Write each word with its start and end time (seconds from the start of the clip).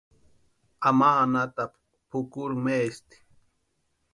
Ama 0.87 1.07
anhatapu 1.23 1.79
pʼukuri 2.09 2.55
maesti. 2.63 3.17